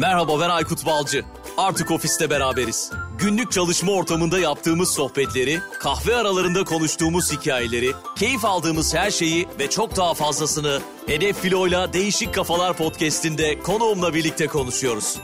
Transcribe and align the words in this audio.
Merhaba 0.00 0.40
ben 0.40 0.48
Aykut 0.48 0.86
Balcı. 0.86 1.24
Artık 1.56 1.90
ofiste 1.90 2.30
beraberiz. 2.30 2.92
Günlük 3.18 3.52
çalışma 3.52 3.92
ortamında 3.92 4.38
yaptığımız 4.38 4.94
sohbetleri, 4.94 5.60
kahve 5.78 6.16
aralarında 6.16 6.64
konuştuğumuz 6.64 7.32
hikayeleri, 7.32 7.92
keyif 8.16 8.44
aldığımız 8.44 8.94
her 8.94 9.10
şeyi 9.10 9.48
ve 9.58 9.70
çok 9.70 9.96
daha 9.96 10.14
fazlasını 10.14 10.80
Hedef 11.06 11.40
Filo'yla 11.40 11.92
Değişik 11.92 12.34
Kafalar 12.34 12.76
podcast'inde 12.76 13.58
konuğumla 13.58 14.14
birlikte 14.14 14.46
konuşuyoruz. 14.46 15.16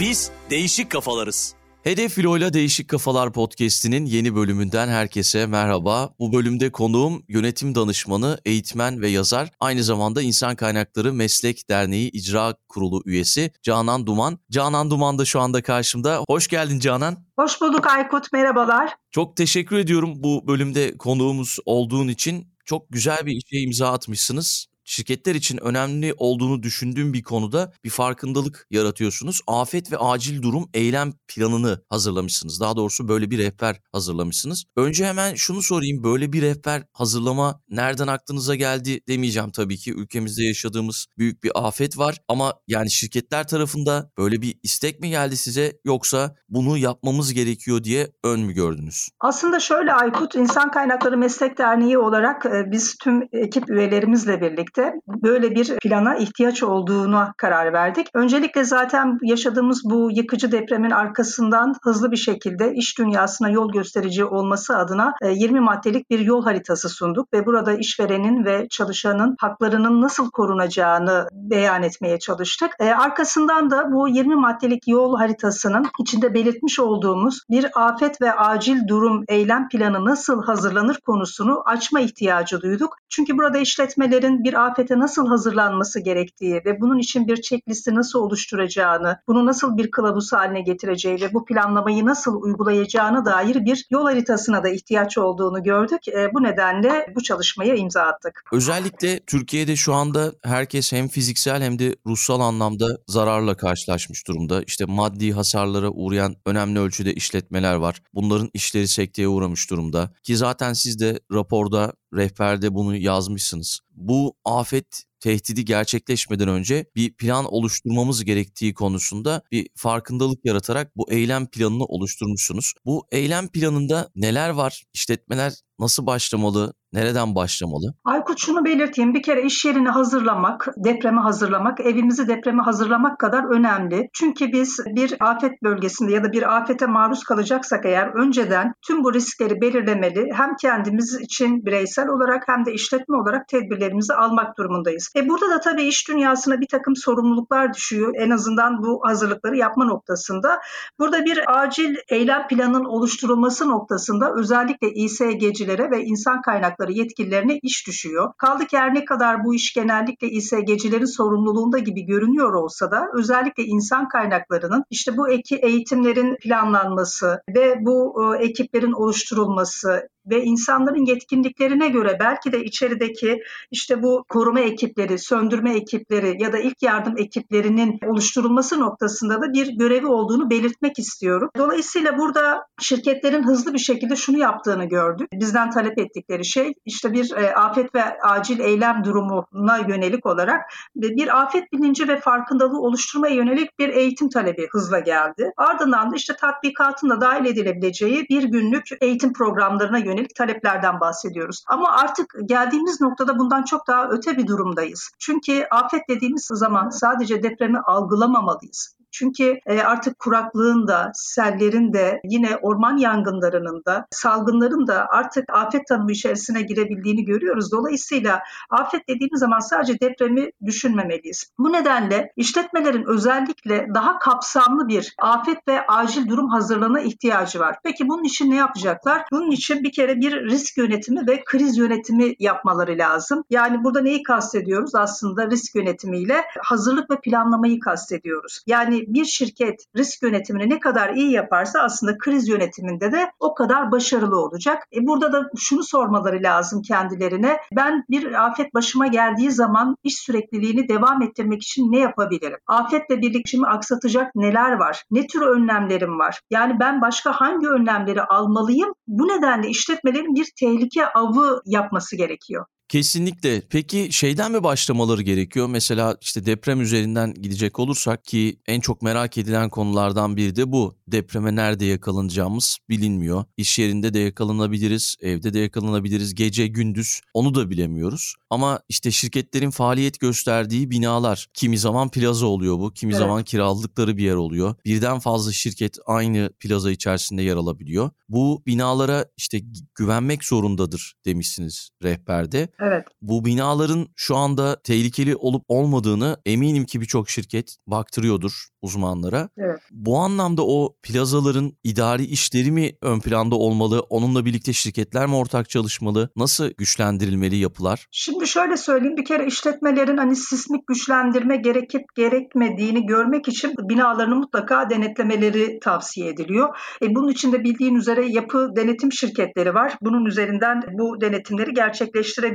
Biz 0.00 0.30
değişik 0.50 0.90
kafalarız. 0.90 1.54
Hedef 1.84 2.12
Filo'yla 2.12 2.52
Değişik 2.52 2.88
Kafalar 2.88 3.32
podcast'inin 3.32 4.06
yeni 4.06 4.34
bölümünden 4.34 4.88
herkese 4.88 5.46
merhaba. 5.46 6.14
Bu 6.18 6.32
bölümde 6.32 6.72
konuğum 6.72 7.24
yönetim 7.28 7.74
danışmanı, 7.74 8.38
eğitmen 8.44 9.00
ve 9.00 9.08
yazar, 9.08 9.50
aynı 9.60 9.84
zamanda 9.84 10.22
İnsan 10.22 10.56
Kaynakları 10.56 11.12
Meslek 11.12 11.70
Derneği 11.70 12.10
İcra 12.10 12.54
Kurulu 12.68 13.02
üyesi 13.06 13.52
Canan 13.62 14.06
Duman. 14.06 14.38
Canan 14.50 14.90
Duman 14.90 15.18
da 15.18 15.24
şu 15.24 15.40
anda 15.40 15.62
karşımda. 15.62 16.24
Hoş 16.28 16.48
geldin 16.48 16.78
Canan. 16.78 17.16
Hoş 17.38 17.60
bulduk 17.60 17.86
Aykut, 17.86 18.32
merhabalar. 18.32 18.90
Çok 19.10 19.36
teşekkür 19.36 19.78
ediyorum 19.78 20.12
bu 20.16 20.46
bölümde 20.46 20.96
konuğumuz 20.98 21.58
olduğun 21.64 22.08
için. 22.08 22.54
Çok 22.64 22.86
güzel 22.90 23.26
bir 23.26 23.32
işe 23.32 23.62
imza 23.62 23.92
atmışsınız 23.92 24.66
şirketler 24.84 25.34
için 25.34 25.58
önemli 25.58 26.14
olduğunu 26.16 26.62
düşündüğüm 26.62 27.12
bir 27.12 27.22
konuda 27.22 27.72
bir 27.84 27.90
farkındalık 27.90 28.66
yaratıyorsunuz. 28.70 29.40
Afet 29.46 29.92
ve 29.92 29.98
acil 29.98 30.42
durum 30.42 30.70
eylem 30.74 31.12
planını 31.28 31.82
hazırlamışsınız. 31.88 32.60
Daha 32.60 32.76
doğrusu 32.76 33.08
böyle 33.08 33.30
bir 33.30 33.38
rehber 33.38 33.80
hazırlamışsınız. 33.92 34.64
Önce 34.76 35.06
hemen 35.06 35.34
şunu 35.34 35.62
sorayım. 35.62 36.04
Böyle 36.04 36.32
bir 36.32 36.42
rehber 36.42 36.82
hazırlama 36.92 37.60
nereden 37.68 38.06
aklınıza 38.06 38.54
geldi 38.54 39.00
demeyeceğim 39.08 39.50
tabii 39.50 39.76
ki. 39.76 39.94
Ülkemizde 39.94 40.44
yaşadığımız 40.44 41.06
büyük 41.18 41.44
bir 41.44 41.50
afet 41.54 41.98
var 41.98 42.18
ama 42.28 42.54
yani 42.68 42.90
şirketler 42.90 43.48
tarafında 43.48 44.10
böyle 44.18 44.42
bir 44.42 44.54
istek 44.62 45.00
mi 45.00 45.10
geldi 45.10 45.36
size 45.36 45.72
yoksa 45.84 46.36
bunu 46.48 46.78
yapmamız 46.78 47.34
gerekiyor 47.34 47.84
diye 47.84 48.08
ön 48.24 48.40
mü 48.40 48.52
gördünüz? 48.52 49.08
Aslında 49.20 49.60
şöyle 49.60 49.92
Aykut, 49.92 50.34
İnsan 50.34 50.70
Kaynakları 50.70 51.18
Meslek 51.18 51.58
Derneği 51.58 51.98
olarak 51.98 52.46
e, 52.46 52.70
biz 52.70 52.96
tüm 52.96 53.28
ekip 53.32 53.70
üyelerimizle 53.70 54.40
birlikte 54.40 54.73
birlikte 54.76 55.00
böyle 55.22 55.54
bir 55.54 55.78
plana 55.78 56.16
ihtiyaç 56.16 56.62
olduğuna 56.62 57.34
karar 57.36 57.72
verdik. 57.72 58.06
Öncelikle 58.14 58.64
zaten 58.64 59.18
yaşadığımız 59.22 59.82
bu 59.84 60.10
yıkıcı 60.10 60.52
depremin 60.52 60.90
arkasından 60.90 61.74
hızlı 61.82 62.12
bir 62.12 62.16
şekilde 62.16 62.74
iş 62.74 62.98
dünyasına 62.98 63.50
yol 63.50 63.72
gösterici 63.72 64.24
olması 64.24 64.76
adına 64.76 65.14
20 65.22 65.58
e, 65.58 65.60
maddelik 65.60 66.10
bir 66.10 66.18
yol 66.18 66.44
haritası 66.44 66.88
sunduk 66.88 67.32
ve 67.32 67.46
burada 67.46 67.72
işverenin 67.72 68.44
ve 68.44 68.66
çalışanın 68.70 69.36
haklarının 69.40 70.00
nasıl 70.00 70.30
korunacağını 70.30 71.28
beyan 71.32 71.82
etmeye 71.82 72.18
çalıştık. 72.18 72.70
E, 72.80 72.90
arkasından 72.90 73.70
da 73.70 73.92
bu 73.92 74.08
20 74.08 74.36
maddelik 74.36 74.88
yol 74.88 75.16
haritasının 75.16 75.86
içinde 76.00 76.34
belirtmiş 76.34 76.80
olduğumuz 76.80 77.40
bir 77.50 77.66
afet 77.74 78.20
ve 78.22 78.32
acil 78.32 78.88
durum 78.88 79.24
eylem 79.28 79.68
planı 79.68 80.04
nasıl 80.04 80.42
hazırlanır 80.42 80.98
konusunu 81.06 81.62
açma 81.66 82.00
ihtiyacı 82.00 82.60
duyduk. 82.60 82.96
Çünkü 83.08 83.38
burada 83.38 83.58
işletmelerin 83.58 84.44
bir 84.44 84.63
afete 84.64 84.98
nasıl 84.98 85.26
hazırlanması 85.26 86.00
gerektiği 86.00 86.54
ve 86.54 86.80
bunun 86.80 86.98
için 86.98 87.28
bir 87.28 87.42
checklisti 87.42 87.94
nasıl 87.94 88.18
oluşturacağını, 88.18 89.18
bunu 89.28 89.46
nasıl 89.46 89.76
bir 89.76 89.90
kılavuz 89.90 90.32
haline 90.32 90.60
getireceği 90.60 91.20
ve 91.20 91.34
bu 91.34 91.44
planlamayı 91.44 92.06
nasıl 92.06 92.42
uygulayacağına 92.42 93.24
dair 93.24 93.64
bir 93.64 93.86
yol 93.90 94.04
haritasına 94.04 94.64
da 94.64 94.68
ihtiyaç 94.68 95.18
olduğunu 95.18 95.62
gördük. 95.62 96.08
E, 96.08 96.34
bu 96.34 96.42
nedenle 96.42 97.06
bu 97.16 97.22
çalışmaya 97.22 97.74
imza 97.74 98.02
attık. 98.02 98.42
Özellikle 98.52 99.20
Türkiye'de 99.20 99.76
şu 99.76 99.94
anda 99.94 100.32
herkes 100.42 100.92
hem 100.92 101.08
fiziksel 101.08 101.62
hem 101.62 101.78
de 101.78 101.96
ruhsal 102.06 102.40
anlamda 102.40 102.86
zararla 103.06 103.56
karşılaşmış 103.56 104.28
durumda. 104.28 104.62
İşte 104.66 104.84
maddi 104.84 105.32
hasarlara 105.32 105.90
uğrayan 105.90 106.36
önemli 106.46 106.78
ölçüde 106.80 107.14
işletmeler 107.14 107.74
var. 107.74 108.02
Bunların 108.14 108.50
işleri 108.54 108.88
sekteye 108.88 109.28
uğramış 109.28 109.70
durumda. 109.70 110.10
Ki 110.22 110.36
zaten 110.36 110.72
siz 110.72 111.00
de 111.00 111.20
raporda 111.32 111.92
rehberde 112.16 112.74
bunu 112.74 112.96
yazmışsınız. 112.96 113.80
Bu 113.90 114.36
afet 114.44 115.04
tehdidi 115.24 115.64
gerçekleşmeden 115.64 116.48
önce 116.48 116.86
bir 116.96 117.16
plan 117.16 117.44
oluşturmamız 117.44 118.24
gerektiği 118.24 118.74
konusunda 118.74 119.42
bir 119.52 119.68
farkındalık 119.76 120.44
yaratarak 120.44 120.96
bu 120.96 121.12
eylem 121.12 121.46
planını 121.46 121.84
oluşturmuşsunuz. 121.84 122.74
Bu 122.84 123.06
eylem 123.10 123.48
planında 123.48 124.10
neler 124.16 124.50
var? 124.50 124.84
İşletmeler 124.94 125.52
nasıl 125.78 126.06
başlamalı? 126.06 126.74
Nereden 126.92 127.34
başlamalı? 127.34 127.94
Aykut 128.04 128.38
şunu 128.38 128.64
belirteyim. 128.64 129.14
Bir 129.14 129.22
kere 129.22 129.42
iş 129.42 129.64
yerini 129.64 129.88
hazırlamak, 129.88 130.68
depreme 130.76 131.20
hazırlamak, 131.20 131.80
evimizi 131.80 132.28
depreme 132.28 132.62
hazırlamak 132.62 133.18
kadar 133.18 133.44
önemli. 133.56 134.08
Çünkü 134.12 134.52
biz 134.52 134.78
bir 134.86 135.16
afet 135.20 135.62
bölgesinde 135.62 136.12
ya 136.12 136.24
da 136.24 136.32
bir 136.32 136.56
afete 136.56 136.86
maruz 136.86 137.24
kalacaksak 137.24 137.86
eğer 137.86 138.06
önceden 138.06 138.72
tüm 138.86 139.04
bu 139.04 139.14
riskleri 139.14 139.60
belirlemeli. 139.60 140.28
Hem 140.34 140.56
kendimiz 140.60 141.20
için 141.20 141.66
bireysel 141.66 142.08
olarak 142.08 142.42
hem 142.46 142.64
de 142.66 142.72
işletme 142.72 143.16
olarak 143.16 143.48
tedbirlerimizi 143.48 144.14
almak 144.14 144.58
durumundayız. 144.58 145.10
E 145.16 145.28
burada 145.28 145.50
da 145.50 145.60
tabii 145.60 145.82
iş 145.82 146.08
dünyasına 146.08 146.60
bir 146.60 146.68
takım 146.68 146.96
sorumluluklar 146.96 147.74
düşüyor. 147.74 148.14
En 148.16 148.30
azından 148.30 148.82
bu 148.82 149.00
hazırlıkları 149.04 149.56
yapma 149.56 149.84
noktasında. 149.84 150.60
Burada 150.98 151.24
bir 151.24 151.62
acil 151.62 151.96
eylem 152.08 152.46
planının 152.48 152.84
oluşturulması 152.84 153.68
noktasında 153.68 154.34
özellikle 154.34 154.92
İSG'cilere 154.92 155.90
ve 155.90 156.04
insan 156.04 156.42
kaynakları 156.42 156.92
yetkililerine 156.92 157.58
iş 157.62 157.86
düşüyor. 157.86 158.32
Kaldı 158.38 158.66
ki 158.66 158.78
her 158.78 158.94
ne 158.94 159.04
kadar 159.04 159.44
bu 159.44 159.54
iş 159.54 159.74
genellikle 159.74 160.28
İSG'cilerin 160.28 161.16
sorumluluğunda 161.16 161.78
gibi 161.78 162.02
görünüyor 162.02 162.52
olsa 162.52 162.90
da 162.90 163.08
özellikle 163.14 163.64
insan 163.64 164.08
kaynaklarının 164.08 164.84
işte 164.90 165.16
bu 165.16 165.28
eki 165.28 165.56
eğitimlerin 165.56 166.36
planlanması 166.36 167.42
ve 167.56 167.76
bu 167.80 168.22
e, 168.22 168.44
ekiplerin 168.44 168.92
oluşturulması, 168.92 170.08
ve 170.26 170.42
insanların 170.42 171.06
yetkinliklerine 171.06 171.88
göre 171.88 172.16
belki 172.20 172.52
de 172.52 172.64
içerideki 172.64 173.42
işte 173.70 174.02
bu 174.02 174.24
koruma 174.28 174.60
ekipleri, 174.94 175.18
söndürme 175.18 175.74
ekipleri 175.74 176.42
ya 176.42 176.52
da 176.52 176.58
ilk 176.58 176.82
yardım 176.82 177.18
ekiplerinin 177.18 177.98
oluşturulması 178.06 178.80
noktasında 178.80 179.42
da 179.42 179.52
bir 179.52 179.78
görevi 179.78 180.06
olduğunu 180.06 180.50
belirtmek 180.50 180.98
istiyorum. 180.98 181.50
Dolayısıyla 181.58 182.18
burada 182.18 182.66
şirketlerin 182.80 183.42
hızlı 183.42 183.74
bir 183.74 183.78
şekilde 183.78 184.16
şunu 184.16 184.38
yaptığını 184.38 184.84
gördük. 184.84 185.28
Bizden 185.32 185.70
talep 185.70 185.98
ettikleri 185.98 186.44
şey 186.44 186.72
işte 186.84 187.12
bir 187.12 187.32
e, 187.36 187.54
afet 187.54 187.94
ve 187.94 188.02
acil 188.20 188.60
eylem 188.60 189.04
durumuna 189.04 189.78
yönelik 189.88 190.26
olarak 190.26 190.60
bir 190.96 191.42
afet 191.42 191.72
bilinci 191.72 192.08
ve 192.08 192.20
farkındalığı 192.20 192.80
oluşturmaya 192.80 193.34
yönelik 193.34 193.78
bir 193.78 193.88
eğitim 193.88 194.28
talebi 194.28 194.68
hızla 194.72 194.98
geldi. 194.98 195.52
Ardından 195.56 196.10
da 196.10 196.16
işte 196.16 196.36
tatbikatın 196.36 197.10
da 197.10 197.20
dahil 197.20 197.44
edilebileceği 197.44 198.26
bir 198.30 198.42
günlük 198.42 198.84
eğitim 199.00 199.32
programlarına 199.32 199.98
yönelik 199.98 200.34
taleplerden 200.34 201.00
bahsediyoruz. 201.00 201.64
Ama 201.68 201.92
artık 201.92 202.34
geldiğimiz 202.44 203.00
noktada 203.00 203.38
bundan 203.38 203.62
çok 203.62 203.86
daha 203.86 204.08
öte 204.08 204.36
bir 204.36 204.46
durumdayız. 204.84 205.10
Çünkü 205.18 205.66
afet 205.70 206.08
dediğimiz 206.08 206.44
zaman 206.44 206.88
sadece 206.90 207.42
depremi 207.42 207.78
algılamamalıyız. 207.78 208.96
Çünkü 209.14 209.58
e, 209.66 209.80
artık 209.80 210.18
kuraklığın 210.18 210.88
da, 210.88 211.12
sellerin 211.14 211.92
de, 211.92 212.20
yine 212.24 212.56
orman 212.56 212.96
yangınlarının 212.96 213.82
da, 213.86 214.06
salgınların 214.10 214.86
da 214.86 215.06
artık 215.10 215.44
afet 215.52 215.86
tanımı 215.86 216.12
içerisine 216.12 216.62
girebildiğini 216.62 217.24
görüyoruz. 217.24 217.72
Dolayısıyla 217.72 218.42
afet 218.70 219.08
dediğimiz 219.08 219.40
zaman 219.40 219.58
sadece 219.58 220.00
depremi 220.00 220.50
düşünmemeliyiz. 220.66 221.50
Bu 221.58 221.72
nedenle 221.72 222.32
işletmelerin 222.36 223.04
özellikle 223.06 223.86
daha 223.94 224.18
kapsamlı 224.18 224.88
bir 224.88 225.14
afet 225.18 225.68
ve 225.68 225.86
acil 225.86 226.28
durum 226.28 226.48
hazırlığına 226.48 227.00
ihtiyacı 227.00 227.60
var. 227.60 227.76
Peki 227.84 228.08
bunun 228.08 228.24
için 228.24 228.50
ne 228.50 228.56
yapacaklar? 228.56 229.24
Bunun 229.32 229.50
için 229.50 229.82
bir 229.82 229.92
kere 229.92 230.20
bir 230.20 230.44
risk 230.44 230.78
yönetimi 230.78 231.26
ve 231.26 231.44
kriz 231.44 231.76
yönetimi 231.76 232.34
yapmaları 232.38 232.98
lazım. 232.98 233.44
Yani 233.50 233.84
burada 233.84 234.00
neyi 234.00 234.22
kastediyoruz? 234.22 234.94
Aslında 234.94 235.50
risk 235.50 235.74
yönetimiyle 235.74 236.44
hazırlık 236.62 237.10
ve 237.10 237.20
planlamayı 237.20 237.80
kastediyoruz. 237.80 238.60
Yani 238.66 239.03
bir 239.08 239.24
şirket 239.24 239.84
risk 239.96 240.22
yönetimini 240.22 240.70
ne 240.70 240.80
kadar 240.80 241.14
iyi 241.14 241.32
yaparsa 241.32 241.80
aslında 241.80 242.18
kriz 242.18 242.48
yönetiminde 242.48 243.12
de 243.12 243.30
o 243.40 243.54
kadar 243.54 243.92
başarılı 243.92 244.40
olacak. 244.40 244.82
E 244.96 245.06
burada 245.06 245.32
da 245.32 245.50
şunu 245.58 245.82
sormaları 245.82 246.42
lazım 246.42 246.82
kendilerine. 246.82 247.56
Ben 247.76 248.04
bir 248.10 248.46
afet 248.46 248.74
başıma 248.74 249.06
geldiği 249.06 249.50
zaman 249.50 249.96
iş 250.04 250.18
sürekliliğini 250.18 250.88
devam 250.88 251.22
ettirmek 251.22 251.62
için 251.62 251.92
ne 251.92 251.98
yapabilirim? 251.98 252.58
Afetle 252.66 253.20
birlikte 253.20 253.58
aksatacak 253.66 254.34
neler 254.34 254.72
var? 254.72 255.04
Ne 255.10 255.26
tür 255.26 255.42
önlemlerim 255.42 256.18
var? 256.18 256.40
Yani 256.50 256.80
ben 256.80 257.00
başka 257.00 257.32
hangi 257.32 257.68
önlemleri 257.68 258.22
almalıyım? 258.22 258.94
Bu 259.06 259.28
nedenle 259.28 259.68
işletmelerin 259.68 260.34
bir 260.34 260.52
tehlike 260.60 261.06
avı 261.06 261.60
yapması 261.66 262.16
gerekiyor. 262.16 262.66
Kesinlikle. 262.88 263.62
Peki 263.70 264.08
şeyden 264.12 264.52
mi 264.52 264.62
başlamaları 264.62 265.22
gerekiyor? 265.22 265.66
Mesela 265.66 266.16
işte 266.20 266.46
deprem 266.46 266.80
üzerinden 266.80 267.34
gidecek 267.34 267.78
olursak 267.78 268.24
ki 268.24 268.60
en 268.66 268.80
çok 268.80 269.02
merak 269.02 269.38
edilen 269.38 269.70
konulardan 269.70 270.36
biri 270.36 270.56
de 270.56 270.72
bu. 270.72 270.96
Depreme 271.08 271.56
nerede 271.56 271.84
yakalanacağımız 271.84 272.78
bilinmiyor. 272.88 273.44
İş 273.56 273.78
yerinde 273.78 274.14
de 274.14 274.18
yakalanabiliriz, 274.18 275.16
evde 275.20 275.54
de 275.54 275.58
yakalanabiliriz, 275.58 276.34
gece 276.34 276.66
gündüz 276.66 277.20
onu 277.34 277.54
da 277.54 277.70
bilemiyoruz. 277.70 278.34
Ama 278.50 278.80
işte 278.88 279.10
şirketlerin 279.10 279.70
faaliyet 279.70 280.20
gösterdiği 280.20 280.90
binalar, 280.90 281.46
kimi 281.54 281.78
zaman 281.78 282.10
plaza 282.10 282.46
oluyor 282.46 282.78
bu, 282.78 282.92
kimi 282.92 283.12
evet. 283.12 283.18
zaman 283.18 283.44
kiraladıkları 283.44 284.16
bir 284.16 284.24
yer 284.24 284.34
oluyor. 284.34 284.74
Birden 284.84 285.18
fazla 285.18 285.52
şirket 285.52 285.98
aynı 286.06 286.50
plaza 286.60 286.90
içerisinde 286.90 287.42
yer 287.42 287.56
alabiliyor. 287.56 288.10
Bu 288.28 288.62
binalara 288.66 289.26
işte 289.36 289.60
güvenmek 289.94 290.44
zorundadır 290.44 291.14
demişsiniz 291.24 291.90
rehberde. 292.02 292.68
Evet. 292.80 293.04
Bu 293.22 293.44
binaların 293.44 294.06
şu 294.16 294.36
anda 294.36 294.82
tehlikeli 294.82 295.36
olup 295.36 295.64
olmadığını 295.68 296.36
eminim 296.46 296.84
ki 296.84 297.00
birçok 297.00 297.30
şirket 297.30 297.76
baktırıyordur 297.86 298.68
uzmanlara. 298.82 299.48
Evet. 299.58 299.80
Bu 299.90 300.18
anlamda 300.18 300.66
o 300.66 300.96
plazaların 301.02 301.72
idari 301.84 302.24
işleri 302.24 302.70
mi 302.70 302.92
ön 303.02 303.20
planda 303.20 303.54
olmalı? 303.56 304.00
Onunla 304.00 304.44
birlikte 304.44 304.72
şirketler 304.72 305.26
mi 305.26 305.36
ortak 305.36 305.68
çalışmalı? 305.68 306.30
Nasıl 306.36 306.70
güçlendirilmeli 306.78 307.56
yapılar? 307.56 308.06
Şimdi 308.10 308.46
şöyle 308.46 308.76
söyleyeyim 308.76 309.16
bir 309.16 309.24
kere 309.24 309.46
işletmelerin 309.46 310.16
hani 310.16 310.36
sismik 310.36 310.86
güçlendirme 310.86 311.56
gerekip 311.56 312.02
gerekmediğini 312.16 313.06
görmek 313.06 313.48
için 313.48 313.74
binalarını 313.78 314.36
mutlaka 314.36 314.90
denetlemeleri 314.90 315.78
tavsiye 315.80 316.28
ediliyor. 316.28 316.76
E 317.02 317.14
bunun 317.14 317.28
için 317.28 317.52
de 317.52 317.64
bildiğin 317.64 317.94
üzere 317.94 318.26
yapı 318.26 318.70
denetim 318.76 319.12
şirketleri 319.12 319.74
var. 319.74 319.96
Bunun 320.02 320.24
üzerinden 320.24 320.82
bu 320.92 321.20
denetimleri 321.20 321.74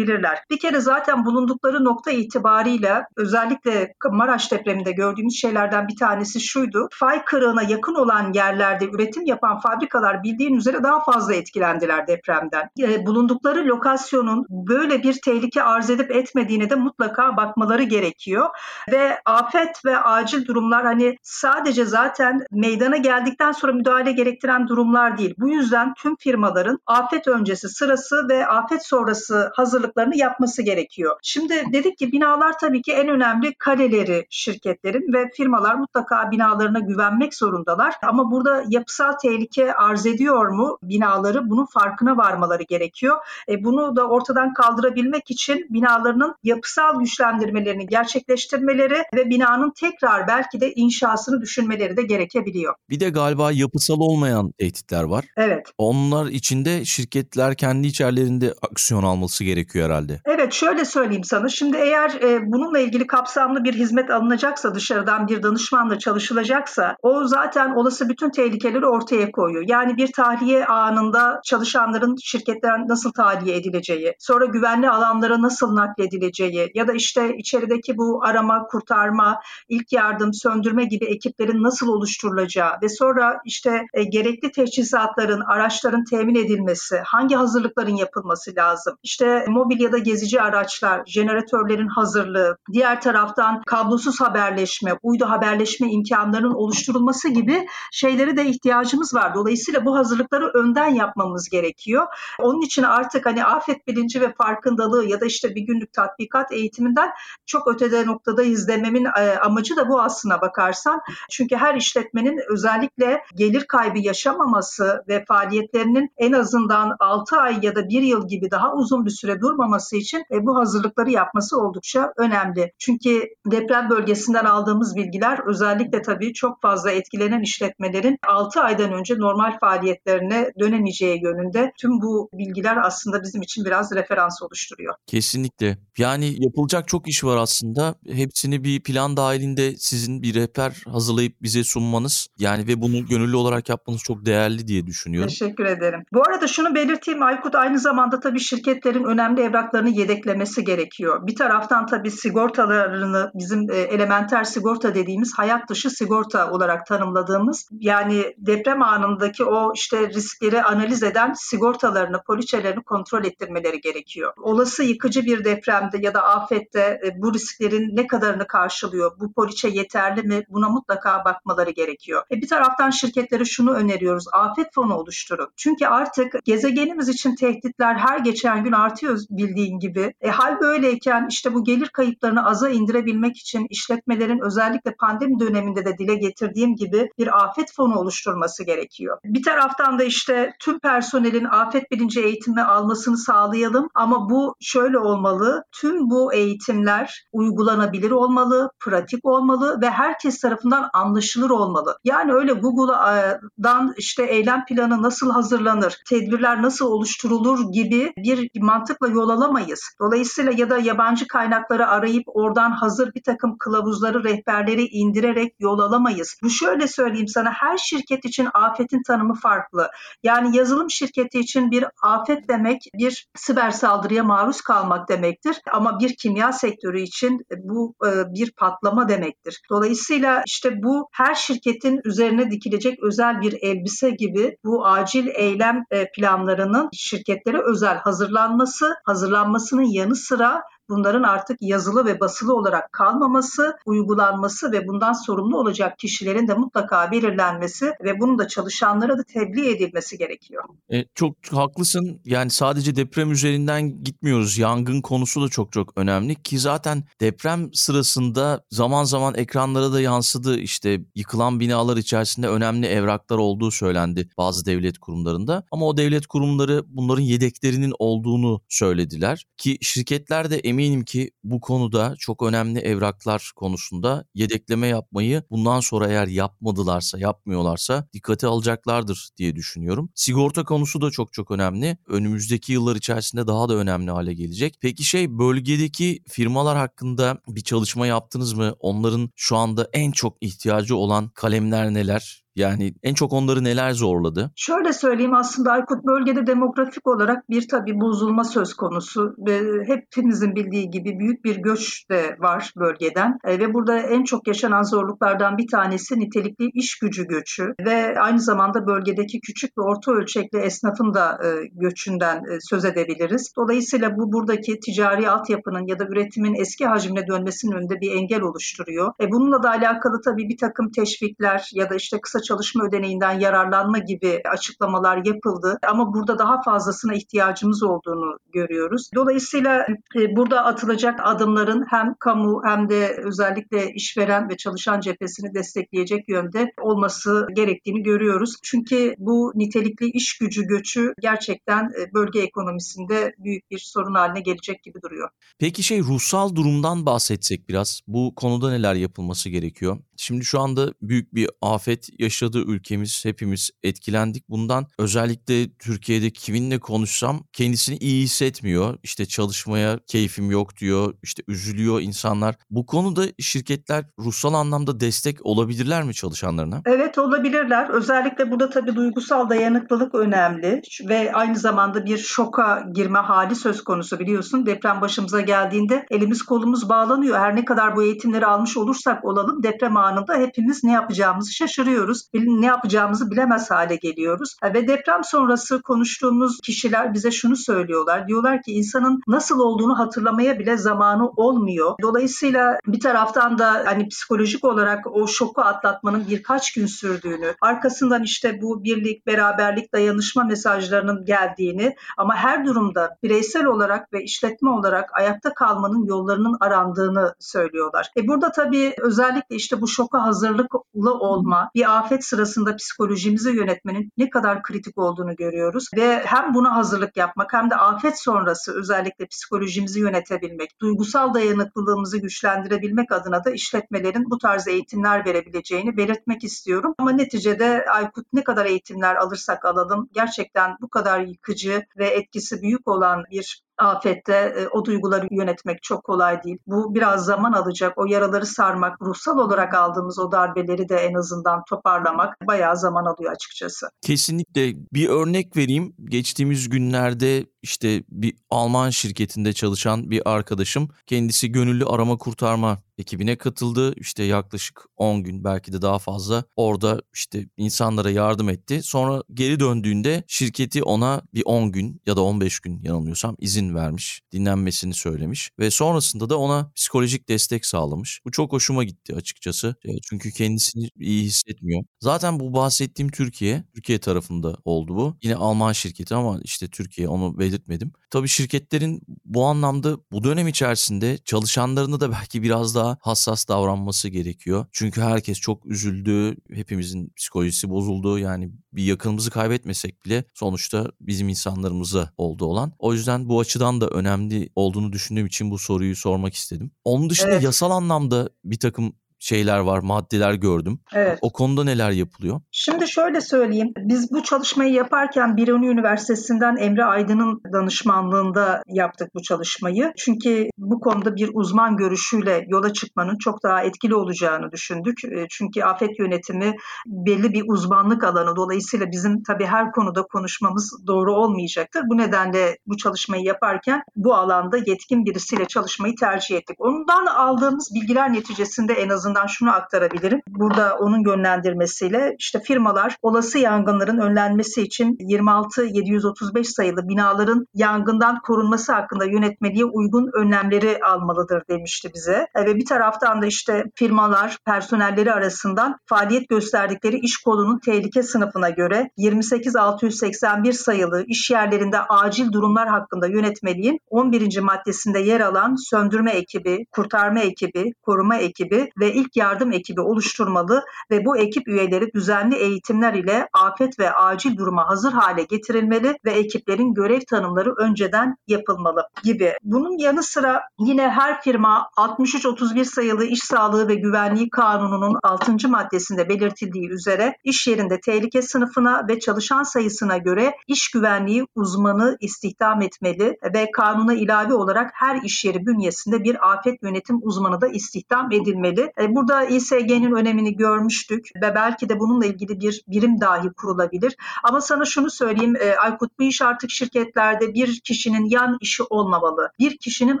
gerçekleştirebilirler. 0.08 0.38
Bir 0.50 0.58
kere 0.58 0.80
zaten 0.80 1.24
bulundukları 1.24 1.84
nokta 1.84 2.10
itibariyle 2.10 3.06
özellikle 3.16 3.94
Maraş 4.10 4.52
depreminde 4.52 4.92
gördüğümüz 4.92 5.40
şeylerden 5.40 5.88
bir 5.88 5.96
tanesi 5.96 6.40
şuydu. 6.40 6.88
Fay 6.92 7.24
kırığına 7.24 7.62
yakın 7.62 7.94
olan 7.94 8.32
yerlerde 8.32 8.84
üretim 8.86 9.26
yapan 9.26 9.60
fabrikalar 9.60 10.22
bildiğin 10.22 10.54
üzere 10.54 10.82
daha 10.82 11.04
fazla 11.04 11.34
etkilendiler 11.34 12.06
depremden. 12.06 12.70
E, 12.80 13.06
bulundukları 13.06 13.66
lokasyonun 13.66 14.46
böyle 14.50 15.02
bir 15.02 15.20
tehlike 15.20 15.62
arz 15.62 15.90
edip 15.90 16.10
etmediğine 16.10 16.70
de 16.70 16.74
mutlaka 16.74 17.36
bakmaları 17.36 17.82
gerekiyor. 17.82 18.48
Ve 18.92 19.18
afet 19.24 19.84
ve 19.84 19.98
acil 19.98 20.46
durumlar 20.46 20.84
hani 20.84 21.16
sadece 21.22 21.84
zaten 21.84 22.46
meydana 22.50 22.96
geldikten 22.96 23.52
sonra 23.52 23.72
müdahale 23.72 24.12
gerektiren 24.12 24.68
durumlar 24.68 25.18
değil. 25.18 25.34
Bu 25.38 25.48
yüzden 25.48 25.94
tüm 25.94 26.16
firmaların 26.16 26.78
afet 26.86 27.28
öncesi, 27.28 27.68
sırası 27.68 28.28
ve 28.28 28.46
afet 28.46 28.86
sonrası 28.86 29.50
hazırlıklarını 29.98 30.16
yapması 30.16 30.62
gerekiyor. 30.62 31.16
Şimdi 31.22 31.54
dedik 31.72 31.98
ki 31.98 32.12
binalar 32.12 32.58
tabii 32.58 32.82
ki 32.82 32.92
en 32.92 33.08
önemli 33.08 33.54
kaleleri 33.54 34.26
şirketlerin 34.30 35.12
ve 35.12 35.30
firmalar 35.36 35.74
mutlaka 35.74 36.30
binalarına 36.30 36.78
güvenmek 36.78 37.34
zorundalar. 37.34 37.94
Ama 38.02 38.30
burada 38.30 38.64
yapısal 38.68 39.12
tehlike 39.12 39.74
arz 39.74 40.06
ediyor 40.06 40.48
mu 40.48 40.78
binaları 40.82 41.50
bunun 41.50 41.66
farkına 41.66 42.16
varmaları 42.16 42.62
gerekiyor. 42.62 43.16
E, 43.48 43.64
bunu 43.64 43.96
da 43.96 44.08
ortadan 44.08 44.52
kaldırabilmek 44.52 45.30
için 45.30 45.66
binalarının 45.70 46.34
yapısal 46.42 47.00
güçlendirmelerini 47.00 47.86
gerçekleştirmeleri 47.86 49.02
ve 49.14 49.30
binanın 49.30 49.72
tekrar 49.80 50.28
belki 50.28 50.60
de 50.60 50.72
inşasını 50.74 51.40
düşünmeleri 51.40 51.96
de 51.96 52.02
gerekebiliyor. 52.02 52.74
Bir 52.90 53.00
de 53.00 53.10
galiba 53.10 53.52
yapısal 53.52 54.00
olmayan 54.00 54.52
tehditler 54.58 55.02
var. 55.02 55.24
Evet. 55.36 55.66
Onlar 55.78 56.26
içinde 56.26 56.84
şirketler 56.84 57.56
kendi 57.56 57.86
içerilerinde 57.86 58.54
aksiyon 58.70 59.02
alması 59.02 59.44
gerekiyor 59.44 59.87
herhalde. 59.88 60.20
Evet 60.24 60.52
şöyle 60.52 60.84
söyleyeyim 60.84 61.24
sana. 61.24 61.48
Şimdi 61.48 61.76
eğer 61.76 62.10
e, 62.10 62.52
bununla 62.52 62.78
ilgili 62.78 63.06
kapsamlı 63.06 63.64
bir 63.64 63.74
hizmet 63.74 64.10
alınacaksa 64.10 64.74
dışarıdan 64.74 65.28
bir 65.28 65.42
danışmanla 65.42 65.98
çalışılacaksa 65.98 66.96
o 67.02 67.24
zaten 67.24 67.70
olası 67.70 68.08
bütün 68.08 68.30
tehlikeleri 68.30 68.86
ortaya 68.86 69.30
koyuyor. 69.30 69.64
Yani 69.66 69.96
bir 69.96 70.12
tahliye 70.12 70.66
anında 70.66 71.40
çalışanların 71.44 72.16
şirketten 72.22 72.88
nasıl 72.88 73.12
tahliye 73.12 73.56
edileceği, 73.56 74.14
sonra 74.18 74.44
güvenli 74.44 74.90
alanlara 74.90 75.42
nasıl 75.42 75.76
nakledileceği 75.76 76.70
ya 76.74 76.88
da 76.88 76.92
işte 76.92 77.36
içerideki 77.36 77.96
bu 77.96 78.24
arama, 78.24 78.66
kurtarma, 78.66 79.40
ilk 79.68 79.92
yardım, 79.92 80.34
söndürme 80.34 80.84
gibi 80.84 81.04
ekiplerin 81.04 81.62
nasıl 81.62 81.88
oluşturulacağı 81.88 82.72
ve 82.82 82.88
sonra 82.88 83.40
işte 83.44 83.82
e, 83.94 84.04
gerekli 84.04 84.50
teçhizatların, 84.52 85.40
araçların 85.40 86.04
temin 86.04 86.34
edilmesi, 86.34 86.98
hangi 87.04 87.34
hazırlıkların 87.34 87.96
yapılması 87.96 88.54
lazım? 88.56 88.96
İşte 89.02 89.44
mobil 89.48 89.77
ya 89.78 89.92
da 89.92 89.98
gezici 89.98 90.42
araçlar, 90.42 91.02
jeneratörlerin 91.06 91.88
hazırlığı, 91.88 92.58
diğer 92.72 93.00
taraftan 93.00 93.62
kablosuz 93.62 94.20
haberleşme, 94.20 94.98
uydu 95.02 95.24
haberleşme 95.24 95.90
imkanlarının 95.90 96.54
oluşturulması 96.54 97.28
gibi 97.28 97.66
şeylere 97.92 98.36
de 98.36 98.46
ihtiyacımız 98.46 99.14
var. 99.14 99.34
Dolayısıyla 99.34 99.84
bu 99.84 99.96
hazırlıkları 99.96 100.50
önden 100.54 100.94
yapmamız 100.94 101.48
gerekiyor. 101.48 102.06
Onun 102.40 102.60
için 102.60 102.82
artık 102.82 103.26
hani 103.26 103.44
afet 103.44 103.86
bilinci 103.86 104.20
ve 104.20 104.32
farkındalığı 104.32 105.04
ya 105.04 105.20
da 105.20 105.26
işte 105.26 105.54
bir 105.54 105.60
günlük 105.60 105.92
tatbikat 105.92 106.52
eğitiminden 106.52 107.10
çok 107.46 107.68
ötede 107.74 108.06
noktada 108.06 108.42
izlememin 108.42 109.04
e, 109.04 109.38
amacı 109.38 109.76
da 109.76 109.88
bu 109.88 110.00
aslına 110.00 110.40
bakarsan. 110.40 111.00
Çünkü 111.30 111.56
her 111.56 111.74
işletmenin 111.74 112.40
özellikle 112.48 113.22
gelir 113.34 113.64
kaybı 113.64 113.98
yaşamaması 113.98 115.04
ve 115.08 115.24
faaliyetlerinin 115.24 116.10
en 116.16 116.32
azından 116.32 116.96
6 117.00 117.36
ay 117.36 117.58
ya 117.62 117.74
da 117.74 117.88
1 117.88 118.02
yıl 118.02 118.28
gibi 118.28 118.50
daha 118.50 118.74
uzun 118.74 119.06
bir 119.06 119.10
süre 119.10 119.40
durmaması 119.40 119.67
için 119.96 120.18
e, 120.18 120.46
bu 120.46 120.58
hazırlıkları 120.58 121.10
yapması 121.10 121.60
oldukça 121.60 122.12
önemli. 122.16 122.72
Çünkü 122.78 123.28
deprem 123.46 123.90
bölgesinden 123.90 124.44
aldığımız 124.44 124.96
bilgiler 124.96 125.48
özellikle 125.48 126.02
tabii 126.02 126.32
çok 126.32 126.62
fazla 126.62 126.90
etkilenen 126.90 127.42
işletmelerin 127.42 128.18
6 128.28 128.60
aydan 128.60 128.92
önce 128.92 129.14
normal 129.18 129.58
faaliyetlerine 129.58 130.50
dönemeyeceği 130.60 131.22
yönünde 131.22 131.72
tüm 131.80 131.90
bu 131.90 132.30
bilgiler 132.32 132.76
aslında 132.76 133.22
bizim 133.22 133.42
için 133.42 133.64
biraz 133.64 133.92
referans 133.92 134.42
oluşturuyor. 134.42 134.94
Kesinlikle. 135.06 135.78
Yani 135.98 136.44
yapılacak 136.44 136.88
çok 136.88 137.08
iş 137.08 137.24
var 137.24 137.36
aslında. 137.36 137.94
Hepsini 138.12 138.64
bir 138.64 138.82
plan 138.82 139.16
dahilinde 139.16 139.76
sizin 139.76 140.22
bir 140.22 140.34
rehber 140.34 140.82
hazırlayıp 140.92 141.42
bize 141.42 141.64
sunmanız 141.64 142.28
yani 142.38 142.66
ve 142.66 142.80
bunu 142.80 143.06
gönüllü 143.06 143.36
olarak 143.36 143.68
yapmanız 143.68 144.00
çok 144.00 144.26
değerli 144.26 144.68
diye 144.68 144.86
düşünüyorum. 144.86 145.28
Teşekkür 145.28 145.64
ederim. 145.64 146.04
Bu 146.12 146.22
arada 146.28 146.46
şunu 146.46 146.74
belirteyim 146.74 147.22
Aykut 147.22 147.54
aynı 147.54 147.78
zamanda 147.78 148.20
tabii 148.20 148.40
şirketlerin 148.40 149.04
önemli 149.04 149.42
evraklarını 149.58 149.90
yedeklemesi 149.90 150.64
gerekiyor. 150.64 151.26
Bir 151.26 151.36
taraftan 151.36 151.86
tabii 151.86 152.10
sigortalarını 152.10 153.30
bizim 153.34 153.70
e, 153.70 153.76
elementer 153.76 154.44
sigorta 154.44 154.94
dediğimiz 154.94 155.32
hayat 155.36 155.68
dışı 155.68 155.90
sigorta 155.90 156.50
olarak 156.50 156.86
tanımladığımız 156.86 157.68
yani 157.80 158.34
deprem 158.38 158.82
anındaki 158.82 159.44
o 159.44 159.72
işte 159.74 160.08
riskleri 160.08 160.62
analiz 160.62 161.02
eden 161.02 161.32
sigortalarını, 161.36 162.22
poliçelerini 162.26 162.82
kontrol 162.82 163.24
ettirmeleri 163.24 163.80
gerekiyor. 163.80 164.32
Olası 164.42 164.82
yıkıcı 164.82 165.24
bir 165.24 165.44
depremde 165.44 165.98
ya 166.00 166.14
da 166.14 166.22
afette 166.24 167.00
e, 167.04 167.22
bu 167.22 167.34
risklerin 167.34 167.96
ne 167.96 168.06
kadarını 168.06 168.46
karşılıyor? 168.46 169.12
Bu 169.20 169.32
poliçe 169.32 169.68
yeterli 169.68 170.22
mi? 170.22 170.44
Buna 170.48 170.68
mutlaka 170.68 171.24
bakmaları 171.24 171.70
gerekiyor. 171.70 172.22
E 172.30 172.40
bir 172.40 172.48
taraftan 172.48 172.90
şirketlere 172.90 173.44
şunu 173.44 173.72
öneriyoruz. 173.72 174.24
Afet 174.32 174.74
fonu 174.74 174.94
oluşturun. 174.94 175.48
Çünkü 175.56 175.86
artık 175.86 176.44
gezegenimiz 176.44 177.08
için 177.08 177.34
tehditler 177.34 177.94
her 177.94 178.18
geçen 178.18 178.64
gün 178.64 178.72
artıyor 178.72 179.18
bildiğin 179.38 179.78
gibi. 179.78 180.14
E 180.20 180.30
hal 180.30 180.60
böyleyken 180.60 181.26
işte 181.30 181.54
bu 181.54 181.64
gelir 181.64 181.88
kayıplarını 181.88 182.46
aza 182.46 182.68
indirebilmek 182.68 183.36
için 183.36 183.66
işletmelerin 183.70 184.40
özellikle 184.40 184.94
pandemi 185.00 185.40
döneminde 185.40 185.84
de 185.84 185.98
dile 185.98 186.14
getirdiğim 186.14 186.76
gibi 186.76 187.08
bir 187.18 187.44
afet 187.44 187.72
fonu 187.76 187.98
oluşturması 187.98 188.64
gerekiyor. 188.64 189.18
Bir 189.24 189.42
taraftan 189.42 189.98
da 189.98 190.04
işte 190.04 190.52
tüm 190.60 190.78
personelin 190.78 191.44
afet 191.44 191.90
bilinci 191.90 192.20
eğitimi 192.20 192.62
almasını 192.62 193.18
sağlayalım 193.18 193.88
ama 193.94 194.30
bu 194.30 194.54
şöyle 194.60 194.98
olmalı. 194.98 195.64
Tüm 195.72 196.10
bu 196.10 196.32
eğitimler 196.32 197.24
uygulanabilir 197.32 198.10
olmalı, 198.10 198.70
pratik 198.80 199.24
olmalı 199.24 199.78
ve 199.82 199.90
herkes 199.90 200.40
tarafından 200.40 200.90
anlaşılır 200.92 201.50
olmalı. 201.50 201.98
Yani 202.04 202.32
öyle 202.32 202.52
Google'dan 202.52 203.94
işte 203.96 204.24
eylem 204.24 204.64
planı 204.64 205.02
nasıl 205.02 205.30
hazırlanır, 205.30 205.96
tedbirler 206.08 206.62
nasıl 206.62 206.86
oluşturulur 206.86 207.72
gibi 207.72 208.12
bir 208.16 208.50
mantıkla 208.60 209.08
yol 209.08 209.27
alamayız. 209.28 209.80
Dolayısıyla 210.00 210.52
ya 210.56 210.70
da 210.70 210.78
yabancı 210.78 211.26
kaynakları 211.26 211.88
arayıp 211.88 212.24
oradan 212.26 212.70
hazır 212.70 213.14
bir 213.14 213.22
takım 213.22 213.58
kılavuzları, 213.58 214.24
rehberleri 214.24 214.86
indirerek 214.86 215.54
yol 215.60 215.78
alamayız. 215.78 216.36
Bu 216.42 216.50
şöyle 216.50 216.88
söyleyeyim 216.88 217.28
sana 217.28 217.52
her 217.52 217.78
şirket 217.78 218.24
için 218.24 218.48
afetin 218.54 219.02
tanımı 219.02 219.34
farklı. 219.34 219.90
Yani 220.22 220.56
yazılım 220.56 220.90
şirketi 220.90 221.40
için 221.40 221.70
bir 221.70 221.84
afet 222.02 222.48
demek 222.48 222.82
bir 222.94 223.28
siber 223.36 223.70
saldırıya 223.70 224.24
maruz 224.24 224.60
kalmak 224.60 225.08
demektir. 225.08 225.56
Ama 225.72 226.00
bir 226.00 226.16
kimya 226.16 226.52
sektörü 226.52 227.00
için 227.00 227.40
bu 227.58 227.94
e, 228.06 228.10
bir 228.34 228.52
patlama 228.52 229.08
demektir. 229.08 229.60
Dolayısıyla 229.70 230.42
işte 230.46 230.82
bu 230.82 231.08
her 231.12 231.34
şirketin 231.34 232.00
üzerine 232.04 232.50
dikilecek 232.50 232.98
özel 233.02 233.40
bir 233.40 233.58
elbise 233.62 234.10
gibi 234.10 234.56
bu 234.64 234.86
acil 234.86 235.26
eylem 235.26 235.84
e, 235.90 236.10
planlarının 236.16 236.88
şirketlere 236.92 237.62
özel 237.62 237.96
hazırlanması, 237.96 238.58
hazırlanması 238.58 239.17
hazırlanmasının 239.18 239.82
yanı 239.82 240.16
sıra 240.16 240.62
bunların 240.88 241.22
artık 241.22 241.58
yazılı 241.60 242.06
ve 242.06 242.20
basılı 242.20 242.54
olarak 242.54 242.92
kalmaması, 242.92 243.76
uygulanması 243.86 244.72
ve 244.72 244.86
bundan 244.86 245.12
sorumlu 245.12 245.58
olacak 245.58 245.98
kişilerin 245.98 246.48
de 246.48 246.54
mutlaka 246.54 247.10
belirlenmesi 247.10 247.92
ve 248.04 248.20
bunun 248.20 248.38
da 248.38 248.48
çalışanlara 248.48 249.18
da 249.18 249.22
tebliğ 249.22 249.70
edilmesi 249.70 250.18
gerekiyor. 250.18 250.64
E, 250.92 251.04
çok 251.14 251.34
haklısın. 251.50 252.20
Yani 252.24 252.50
sadece 252.50 252.96
deprem 252.96 253.32
üzerinden 253.32 254.04
gitmiyoruz. 254.04 254.58
Yangın 254.58 255.00
konusu 255.00 255.42
da 255.42 255.48
çok 255.48 255.72
çok 255.72 255.92
önemli 255.98 256.42
ki 256.42 256.58
zaten 256.58 257.04
deprem 257.20 257.70
sırasında 257.72 258.64
zaman 258.70 259.04
zaman 259.04 259.34
ekranlara 259.34 259.92
da 259.92 260.00
yansıdı. 260.00 260.58
İşte 260.58 261.00
yıkılan 261.14 261.60
binalar 261.60 261.96
içerisinde 261.96 262.48
önemli 262.48 262.86
evraklar 262.86 263.38
olduğu 263.38 263.70
söylendi 263.70 264.28
bazı 264.38 264.66
devlet 264.66 264.98
kurumlarında. 264.98 265.64
Ama 265.70 265.86
o 265.86 265.96
devlet 265.96 266.26
kurumları 266.26 266.82
bunların 266.86 267.22
yedeklerinin 267.22 267.92
olduğunu 267.98 268.60
söylediler 268.68 269.44
ki 269.56 269.78
şirketler 269.80 270.50
de 270.50 270.58
emin 270.58 270.77
eminim 270.78 271.04
ki 271.04 271.30
bu 271.44 271.60
konuda 271.60 272.14
çok 272.18 272.42
önemli 272.42 272.78
evraklar 272.78 273.52
konusunda 273.56 274.24
yedekleme 274.34 274.86
yapmayı 274.86 275.42
bundan 275.50 275.80
sonra 275.80 276.08
eğer 276.08 276.26
yapmadılarsa, 276.26 277.18
yapmıyorlarsa 277.18 278.08
dikkate 278.12 278.46
alacaklardır 278.46 279.28
diye 279.36 279.56
düşünüyorum. 279.56 280.10
Sigorta 280.14 280.64
konusu 280.64 281.00
da 281.00 281.10
çok 281.10 281.32
çok 281.32 281.50
önemli. 281.50 281.98
Önümüzdeki 282.06 282.72
yıllar 282.72 282.96
içerisinde 282.96 283.46
daha 283.46 283.68
da 283.68 283.74
önemli 283.74 284.10
hale 284.10 284.34
gelecek. 284.34 284.78
Peki 284.80 285.04
şey 285.04 285.38
bölgedeki 285.38 286.22
firmalar 286.28 286.78
hakkında 286.78 287.38
bir 287.48 287.60
çalışma 287.60 288.06
yaptınız 288.06 288.52
mı? 288.52 288.74
Onların 288.80 289.30
şu 289.36 289.56
anda 289.56 289.88
en 289.92 290.10
çok 290.10 290.36
ihtiyacı 290.40 290.96
olan 290.96 291.28
kalemler 291.28 291.94
neler? 291.94 292.47
Yani 292.58 292.94
en 293.02 293.14
çok 293.14 293.32
onları 293.32 293.64
neler 293.64 293.92
zorladı? 293.92 294.50
Şöyle 294.56 294.92
söyleyeyim 294.92 295.34
aslında 295.34 295.72
Aykut 295.72 296.04
bölgede 296.04 296.46
demografik 296.46 297.06
olarak 297.06 297.50
bir 297.50 297.68
tabii 297.68 298.00
bozulma 298.00 298.44
söz 298.44 298.74
konusu 298.74 299.34
ve 299.38 299.60
hepimizin 299.86 300.54
bildiği 300.56 300.90
gibi 300.90 301.18
büyük 301.18 301.44
bir 301.44 301.56
göç 301.56 302.10
de 302.10 302.36
var 302.38 302.72
bölgeden 302.76 303.38
e, 303.44 303.58
ve 303.58 303.74
burada 303.74 303.98
en 303.98 304.24
çok 304.24 304.48
yaşanan 304.48 304.82
zorluklardan 304.82 305.58
bir 305.58 305.66
tanesi 305.68 306.20
nitelikli 306.20 306.70
iş 306.74 306.98
gücü 306.98 307.26
göçü 307.26 307.74
ve 307.86 308.20
aynı 308.20 308.40
zamanda 308.40 308.86
bölgedeki 308.86 309.40
küçük 309.40 309.78
ve 309.78 309.82
orta 309.82 310.12
ölçekli 310.12 310.58
esnafın 310.58 311.14
da 311.14 311.38
e, 311.44 311.48
göçünden 311.72 312.36
e, 312.36 312.58
söz 312.60 312.84
edebiliriz. 312.84 313.52
Dolayısıyla 313.56 314.16
bu 314.16 314.32
buradaki 314.32 314.80
ticari 314.80 315.30
altyapının 315.30 315.86
ya 315.86 315.98
da 315.98 316.04
üretimin 316.04 316.54
eski 316.54 316.86
hacmine 316.86 317.26
dönmesinin 317.26 317.72
önünde 317.72 318.00
bir 318.00 318.12
engel 318.12 318.40
oluşturuyor. 318.40 319.12
E 319.20 319.30
bununla 319.30 319.62
da 319.62 319.70
alakalı 319.70 320.20
tabii 320.24 320.48
bir 320.48 320.56
takım 320.56 320.90
teşvikler 320.90 321.70
ya 321.72 321.90
da 321.90 321.94
işte 321.94 322.20
kısa 322.20 322.40
çalışma 322.48 322.84
ödeneğinden 322.84 323.40
yararlanma 323.40 323.98
gibi 323.98 324.40
açıklamalar 324.52 325.24
yapıldı. 325.24 325.78
Ama 325.88 326.14
burada 326.14 326.38
daha 326.38 326.62
fazlasına 326.62 327.14
ihtiyacımız 327.14 327.82
olduğunu 327.82 328.38
görüyoruz. 328.52 329.10
Dolayısıyla 329.14 329.86
e, 330.16 330.36
burada 330.36 330.64
atılacak 330.64 331.20
adımların 331.22 331.84
hem 331.90 332.14
kamu 332.20 332.62
hem 332.64 332.88
de 332.88 333.20
özellikle 333.24 333.92
işveren 333.92 334.48
ve 334.48 334.56
çalışan 334.56 335.00
cephesini 335.00 335.54
destekleyecek 335.54 336.28
yönde 336.28 336.72
olması 336.80 337.46
gerektiğini 337.54 338.02
görüyoruz. 338.02 338.54
Çünkü 338.62 339.14
bu 339.18 339.52
nitelikli 339.54 340.10
iş 340.10 340.38
gücü 340.38 340.62
göçü 340.62 341.14
gerçekten 341.20 341.84
e, 341.84 342.14
bölge 342.14 342.40
ekonomisinde 342.40 343.34
büyük 343.38 343.70
bir 343.70 343.78
sorun 343.78 344.14
haline 344.14 344.40
gelecek 344.40 344.82
gibi 344.82 345.02
duruyor. 345.02 345.28
Peki 345.58 345.82
şey 345.82 346.00
ruhsal 346.00 346.54
durumdan 346.54 347.06
bahsetsek 347.06 347.68
biraz. 347.68 348.00
Bu 348.06 348.34
konuda 348.36 348.70
neler 348.70 348.94
yapılması 348.94 349.48
gerekiyor? 349.50 349.98
Şimdi 350.16 350.44
şu 350.44 350.60
anda 350.60 350.92
büyük 351.02 351.34
bir 351.34 351.50
afet 351.62 352.08
yaşadığı 352.28 352.64
ülkemiz 352.64 353.24
hepimiz 353.24 353.70
etkilendik. 353.82 354.48
Bundan 354.48 354.86
özellikle 354.98 355.68
Türkiye'de 355.78 356.30
kiminle 356.30 356.78
konuşsam 356.78 357.40
kendisini 357.52 357.96
iyi 357.96 358.22
hissetmiyor. 358.22 358.98
İşte 359.02 359.26
çalışmaya 359.26 359.98
keyfim 360.06 360.50
yok 360.50 360.76
diyor. 360.76 361.14
İşte 361.22 361.42
üzülüyor 361.48 362.00
insanlar. 362.00 362.54
Bu 362.70 362.86
konuda 362.86 363.22
şirketler 363.38 364.04
ruhsal 364.18 364.54
anlamda 364.54 365.00
destek 365.00 365.46
olabilirler 365.46 366.02
mi 366.02 366.14
çalışanlarına? 366.14 366.82
Evet 366.86 367.18
olabilirler. 367.18 367.88
Özellikle 367.88 368.50
burada 368.50 368.70
tabii 368.70 368.96
duygusal 368.96 369.48
dayanıklılık 369.50 370.14
önemli 370.14 370.82
ve 371.08 371.32
aynı 371.32 371.56
zamanda 371.56 372.04
bir 372.04 372.18
şoka 372.18 372.84
girme 372.94 373.18
hali 373.18 373.54
söz 373.54 373.84
konusu 373.84 374.18
biliyorsun. 374.18 374.66
Deprem 374.66 375.00
başımıza 375.00 375.40
geldiğinde 375.40 376.06
elimiz 376.10 376.42
kolumuz 376.42 376.88
bağlanıyor. 376.88 377.38
Her 377.38 377.56
ne 377.56 377.64
kadar 377.64 377.96
bu 377.96 378.02
eğitimleri 378.02 378.46
almış 378.46 378.76
olursak 378.76 379.24
olalım 379.24 379.62
deprem 379.62 379.96
anında 379.96 380.34
hepimiz 380.34 380.84
ne 380.84 380.92
yapacağımızı 380.92 381.52
şaşırıyoruz. 381.52 382.17
Ne 382.34 382.66
yapacağımızı 382.66 383.30
bilemez 383.30 383.70
hale 383.70 383.96
geliyoruz. 383.96 384.56
E, 384.62 384.74
ve 384.74 384.88
deprem 384.88 385.24
sonrası 385.24 385.82
konuştuğumuz 385.82 386.60
kişiler 386.60 387.14
bize 387.14 387.30
şunu 387.30 387.56
söylüyorlar. 387.56 388.28
Diyorlar 388.28 388.62
ki 388.62 388.72
insanın 388.72 389.20
nasıl 389.28 389.60
olduğunu 389.60 389.98
hatırlamaya 389.98 390.58
bile 390.58 390.76
zamanı 390.76 391.28
olmuyor. 391.28 391.94
Dolayısıyla 392.02 392.78
bir 392.86 393.00
taraftan 393.00 393.58
da 393.58 393.82
hani 393.86 394.08
psikolojik 394.08 394.64
olarak 394.64 395.06
o 395.06 395.26
şoku 395.26 395.62
atlatmanın 395.62 396.24
birkaç 396.30 396.72
gün 396.72 396.86
sürdüğünü, 396.86 397.54
arkasından 397.60 398.22
işte 398.22 398.62
bu 398.62 398.84
birlik, 398.84 399.26
beraberlik, 399.26 399.92
dayanışma 399.94 400.44
mesajlarının 400.44 401.24
geldiğini 401.24 401.94
ama 402.16 402.34
her 402.34 402.66
durumda 402.66 403.16
bireysel 403.22 403.66
olarak 403.66 404.12
ve 404.12 404.22
işletme 404.22 404.70
olarak 404.70 405.10
ayakta 405.18 405.54
kalmanın 405.54 406.04
yollarının 406.04 406.56
arandığını 406.60 407.34
söylüyorlar. 407.38 408.10
E 408.16 408.28
burada 408.28 408.52
tabii 408.52 408.94
özellikle 409.02 409.56
işte 409.56 409.80
bu 409.80 409.88
şoka 409.88 410.22
hazırlıklı 410.22 411.14
olma, 411.14 411.70
bir 411.74 411.98
afet 411.98 412.07
sırasında 412.24 412.76
psikolojimizi 412.76 413.50
yönetmenin 413.50 414.12
ne 414.18 414.30
kadar 414.30 414.62
kritik 414.62 414.98
olduğunu 414.98 415.36
görüyoruz 415.36 415.88
ve 415.96 416.22
hem 416.24 416.54
buna 416.54 416.76
hazırlık 416.76 417.16
yapmak 417.16 417.52
hem 417.52 417.70
de 417.70 417.76
afet 417.76 418.20
sonrası 418.20 418.74
özellikle 418.74 419.26
psikolojimizi 419.26 420.00
yönetebilmek, 420.00 420.80
duygusal 420.80 421.34
dayanıklılığımızı 421.34 422.18
güçlendirebilmek 422.18 423.12
adına 423.12 423.44
da 423.44 423.50
işletmelerin 423.50 424.30
bu 424.30 424.38
tarz 424.38 424.68
eğitimler 424.68 425.24
verebileceğini 425.24 425.96
belirtmek 425.96 426.44
istiyorum. 426.44 426.94
Ama 426.98 427.10
neticede 427.10 427.84
Aykut 427.90 428.26
ne 428.32 428.44
kadar 428.44 428.66
eğitimler 428.66 429.16
alırsak 429.16 429.64
alalım 429.64 430.08
gerçekten 430.12 430.76
bu 430.80 430.88
kadar 430.88 431.20
yıkıcı 431.20 431.86
ve 431.98 432.06
etkisi 432.06 432.62
büyük 432.62 432.88
olan 432.88 433.24
bir 433.30 433.67
afette 433.78 434.32
e, 434.32 434.68
o 434.68 434.84
duyguları 434.84 435.26
yönetmek 435.30 435.82
çok 435.82 436.04
kolay 436.04 436.42
değil. 436.42 436.58
Bu 436.66 436.94
biraz 436.94 437.24
zaman 437.24 437.52
alacak. 437.52 437.92
O 437.98 438.06
yaraları 438.06 438.46
sarmak, 438.46 439.02
ruhsal 439.02 439.38
olarak 439.38 439.74
aldığımız 439.74 440.18
o 440.18 440.32
darbeleri 440.32 440.88
de 440.88 440.96
en 440.96 441.14
azından 441.14 441.62
toparlamak 441.68 442.46
bayağı 442.46 442.76
zaman 442.76 443.04
alıyor 443.04 443.32
açıkçası. 443.32 443.86
Kesinlikle. 444.02 444.74
Bir 444.92 445.08
örnek 445.08 445.56
vereyim. 445.56 445.94
Geçtiğimiz 446.04 446.68
günlerde 446.68 447.46
işte 447.62 448.02
bir 448.08 448.34
Alman 448.50 448.90
şirketinde 448.90 449.52
çalışan 449.52 450.10
bir 450.10 450.30
arkadaşım 450.34 450.88
kendisi 451.06 451.52
gönüllü 451.52 451.84
arama 451.84 452.18
kurtarma 452.18 452.78
ekibine 452.98 453.36
katıldı. 453.36 453.94
İşte 453.96 454.22
yaklaşık 454.22 454.84
10 454.96 455.22
gün 455.22 455.44
belki 455.44 455.72
de 455.72 455.82
daha 455.82 455.98
fazla 455.98 456.44
orada 456.56 457.02
işte 457.14 457.48
insanlara 457.56 458.10
yardım 458.10 458.48
etti. 458.48 458.82
Sonra 458.82 459.22
geri 459.34 459.60
döndüğünde 459.60 460.24
şirketi 460.26 460.82
ona 460.82 461.22
bir 461.34 461.42
10 461.44 461.72
gün 461.72 462.02
ya 462.06 462.16
da 462.16 462.22
15 462.22 462.60
gün 462.60 462.82
yanılmıyorsam 462.82 463.36
izin 463.38 463.67
vermiş. 463.74 464.20
Dinlenmesini 464.32 464.94
söylemiş 464.94 465.50
ve 465.58 465.70
sonrasında 465.70 466.30
da 466.30 466.38
ona 466.38 466.72
psikolojik 466.76 467.28
destek 467.28 467.66
sağlamış. 467.66 468.20
Bu 468.24 468.30
çok 468.30 468.52
hoşuma 468.52 468.84
gitti 468.84 469.14
açıkçası. 469.14 469.74
E, 469.84 469.88
çünkü 470.08 470.30
kendisini 470.32 470.90
iyi 471.00 471.24
hissetmiyor. 471.24 471.82
Zaten 472.00 472.40
bu 472.40 472.52
bahsettiğim 472.52 473.10
Türkiye, 473.10 473.64
Türkiye 473.74 473.98
tarafında 473.98 474.56
oldu 474.64 474.96
bu. 474.96 475.16
Yine 475.22 475.36
Alman 475.36 475.72
şirketi 475.72 476.14
ama 476.14 476.40
işte 476.44 476.68
Türkiye 476.68 477.08
onu 477.08 477.38
belirtmedim. 477.38 477.92
Tabii 478.10 478.28
şirketlerin 478.28 479.02
bu 479.24 479.44
anlamda 479.44 479.98
bu 480.12 480.24
dönem 480.24 480.48
içerisinde 480.48 481.18
çalışanlarını 481.24 482.00
da 482.00 482.12
belki 482.12 482.42
biraz 482.42 482.74
daha 482.74 482.98
hassas 483.00 483.48
davranması 483.48 484.08
gerekiyor. 484.08 484.66
Çünkü 484.72 485.00
herkes 485.00 485.40
çok 485.40 485.66
üzüldü, 485.66 486.36
hepimizin 486.54 487.12
psikolojisi 487.16 487.70
bozuldu. 487.70 488.18
Yani 488.18 488.50
bir 488.72 488.84
yakınımızı 488.84 489.30
kaybetmesek 489.30 490.04
bile 490.04 490.24
sonuçta 490.34 490.90
bizim 491.00 491.28
insanlarımıza 491.28 492.12
oldu 492.16 492.44
olan. 492.44 492.72
O 492.78 492.92
yüzden 492.94 493.28
bu 493.28 493.40
açıdan 493.58 493.80
da 493.80 493.88
önemli 493.88 494.48
olduğunu 494.56 494.92
düşündüğüm 494.92 495.26
için 495.26 495.50
bu 495.50 495.58
soruyu 495.58 495.96
sormak 495.96 496.34
istedim. 496.34 496.70
Onun 496.84 497.10
dışında 497.10 497.32
evet. 497.32 497.42
yasal 497.42 497.70
anlamda 497.70 498.28
bir 498.44 498.58
takım 498.58 498.92
şeyler 499.18 499.58
var, 499.58 499.78
maddeler 499.78 500.34
gördüm. 500.34 500.80
Evet. 500.94 501.18
O 501.22 501.32
konuda 501.32 501.64
neler 501.64 501.90
yapılıyor? 501.90 502.40
Şimdi 502.50 502.88
şöyle 502.88 503.20
söyleyeyim. 503.20 503.72
Biz 503.76 504.12
bu 504.12 504.22
çalışmayı 504.22 504.72
yaparken 504.72 505.36
Biruni 505.36 505.66
Üniversitesi'nden 505.66 506.56
Emre 506.56 506.84
Aydın'ın 506.84 507.40
danışmanlığında 507.52 508.62
yaptık 508.66 509.08
bu 509.14 509.22
çalışmayı. 509.22 509.92
Çünkü 509.96 510.46
bu 510.58 510.80
konuda 510.80 511.16
bir 511.16 511.30
uzman 511.34 511.76
görüşüyle 511.76 512.44
yola 512.48 512.72
çıkmanın 512.72 513.18
çok 513.18 513.42
daha 513.42 513.62
etkili 513.62 513.94
olacağını 513.94 514.52
düşündük. 514.52 515.04
E, 515.04 515.26
çünkü 515.30 515.62
afet 515.62 515.98
yönetimi 515.98 516.54
belli 516.86 517.32
bir 517.32 517.44
uzmanlık 517.46 518.04
alanı. 518.04 518.36
Dolayısıyla 518.36 518.86
bizim 518.90 519.22
tabii 519.22 519.46
her 519.46 519.72
konuda 519.72 520.02
konuşmamız 520.02 520.86
doğru 520.86 521.14
olmayacaktır. 521.14 521.82
Bu 521.90 521.98
nedenle 521.98 522.58
bu 522.66 522.76
çalışmayı 522.76 523.24
yaparken 523.24 523.82
bu 523.96 524.14
alanda 524.14 524.56
yetkin 524.56 525.04
birisiyle 525.04 525.44
çalışmayı 525.44 525.94
tercih 526.00 526.36
ettik. 526.36 526.56
Ondan 526.58 527.06
aldığımız 527.06 527.70
bilgiler 527.74 528.12
neticesinde 528.12 528.72
en 528.72 528.88
azından 528.88 529.07
azından 529.08 529.26
şunu 529.26 529.50
aktarabilirim. 529.52 530.20
Burada 530.28 530.76
onun 530.76 531.04
yönlendirmesiyle 531.04 532.16
işte 532.18 532.40
firmalar 532.40 532.96
olası 533.02 533.38
yangınların 533.38 533.98
önlenmesi 533.98 534.62
için 534.62 534.96
26735 535.00 536.48
sayılı 536.48 536.88
binaların 536.88 537.46
yangından 537.54 538.20
korunması 538.20 538.72
hakkında 538.72 539.04
yönetmeliğe 539.04 539.64
uygun 539.64 540.10
önlemleri 540.14 540.80
almalıdır 540.84 541.42
demişti 541.48 541.90
bize. 541.94 542.26
E, 542.34 542.46
ve 542.46 542.56
bir 542.56 542.64
taraftan 542.64 543.22
da 543.22 543.26
işte 543.26 543.64
firmalar 543.74 544.38
personelleri 544.44 545.12
arasından 545.12 545.76
faaliyet 545.86 546.28
gösterdikleri 546.28 546.98
iş 546.98 547.16
kolunun 547.16 547.58
tehlike 547.58 548.02
sınıfına 548.02 548.50
göre 548.50 548.90
28681 548.96 550.52
sayılı 550.52 551.04
iş 551.06 551.30
yerlerinde 551.30 551.80
acil 551.80 552.32
durumlar 552.32 552.68
hakkında 552.68 553.06
yönetmeliğin 553.06 553.78
11. 553.90 554.38
maddesinde 554.38 554.98
yer 554.98 555.20
alan 555.20 555.56
söndürme 555.70 556.10
ekibi, 556.10 556.64
kurtarma 556.72 557.20
ekibi, 557.20 557.72
koruma 557.82 558.16
ekibi 558.16 558.70
ve 558.80 558.92
ilk 558.98 559.16
yardım 559.16 559.52
ekibi 559.52 559.80
oluşturmalı 559.80 560.64
ve 560.90 561.04
bu 561.04 561.16
ekip 561.16 561.48
üyeleri 561.48 561.92
düzenli 561.94 562.34
eğitimler 562.36 562.94
ile 562.94 563.28
afet 563.32 563.78
ve 563.78 563.92
acil 563.92 564.36
duruma 564.36 564.68
hazır 564.68 564.92
hale 564.92 565.22
getirilmeli 565.22 565.98
ve 566.04 566.10
ekiplerin 566.10 566.74
görev 566.74 567.00
tanımları 567.00 567.54
önceden 567.54 568.16
yapılmalı 568.26 568.88
gibi. 569.04 569.32
Bunun 569.42 569.78
yanı 569.78 570.02
sıra 570.02 570.42
yine 570.58 570.88
her 570.88 571.20
firma 571.22 571.68
6331 571.76 572.64
sayılı 572.64 573.04
İş 573.04 573.20
Sağlığı 573.20 573.68
ve 573.68 573.74
Güvenliği 573.74 574.30
Kanunu'nun 574.30 574.96
6. 575.02 575.48
maddesinde 575.48 576.08
belirtildiği 576.08 576.70
üzere 576.70 577.16
iş 577.24 577.46
yerinde 577.46 577.80
tehlike 577.80 578.22
sınıfına 578.22 578.88
ve 578.88 579.00
çalışan 579.00 579.42
sayısına 579.42 579.96
göre 579.96 580.34
iş 580.46 580.70
güvenliği 580.70 581.26
uzmanı 581.34 581.96
istihdam 582.00 582.62
etmeli 582.62 583.18
ve 583.34 583.50
kanuna 583.50 583.94
ilave 583.94 584.34
olarak 584.34 584.70
her 584.74 585.02
iş 585.02 585.24
yeri 585.24 585.46
bünyesinde 585.46 586.04
bir 586.04 586.32
afet 586.32 586.62
yönetim 586.62 586.98
uzmanı 587.02 587.40
da 587.40 587.48
istihdam 587.48 588.12
edilmeli. 588.12 588.72
Burada 588.94 589.24
İSG'nin 589.24 589.92
önemini 589.92 590.36
görmüştük 590.36 591.08
ve 591.22 591.34
belki 591.34 591.68
de 591.68 591.80
bununla 591.80 592.06
ilgili 592.06 592.40
bir 592.40 592.62
birim 592.68 593.00
dahi 593.00 593.28
kurulabilir. 593.32 593.96
Ama 594.24 594.40
sana 594.40 594.64
şunu 594.64 594.90
söyleyeyim 594.90 595.36
e, 595.36 595.56
Aykut 595.56 595.98
bu 595.98 596.02
iş 596.02 596.22
artık 596.22 596.50
şirketlerde 596.50 597.34
bir 597.34 597.60
kişinin 597.60 598.04
yan 598.04 598.38
işi 598.40 598.62
olmamalı. 598.62 599.30
Bir 599.38 599.56
kişinin 599.58 600.00